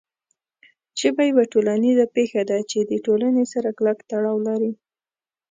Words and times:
ژبه 0.99 1.23
یوه 1.31 1.43
ټولنیزه 1.53 2.05
پېښه 2.15 2.41
ده 2.49 2.57
چې 2.69 2.79
د 2.81 2.91
ټولنې 3.05 3.43
سره 3.53 3.69
کلک 3.77 3.97
تړاو 4.09 4.37
لري. 4.47 4.71